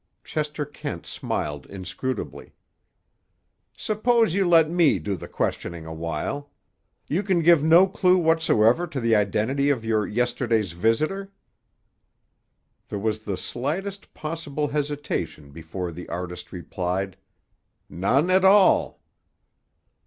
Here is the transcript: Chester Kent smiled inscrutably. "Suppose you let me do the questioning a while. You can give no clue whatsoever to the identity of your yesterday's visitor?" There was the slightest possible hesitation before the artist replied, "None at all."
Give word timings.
Chester 0.23 0.65
Kent 0.65 1.05
smiled 1.05 1.67
inscrutably. 1.67 2.53
"Suppose 3.77 4.33
you 4.33 4.49
let 4.49 4.67
me 4.67 4.97
do 4.97 5.15
the 5.15 5.27
questioning 5.27 5.85
a 5.85 5.93
while. 5.93 6.49
You 7.07 7.21
can 7.21 7.43
give 7.43 7.61
no 7.63 7.85
clue 7.85 8.17
whatsoever 8.17 8.87
to 8.87 8.99
the 8.99 9.15
identity 9.15 9.69
of 9.69 9.85
your 9.85 10.07
yesterday's 10.07 10.71
visitor?" 10.71 11.31
There 12.87 12.97
was 12.97 13.19
the 13.25 13.37
slightest 13.37 14.11
possible 14.15 14.69
hesitation 14.69 15.51
before 15.51 15.91
the 15.91 16.09
artist 16.09 16.51
replied, 16.51 17.15
"None 17.87 18.31
at 18.31 18.43
all." 18.43 19.03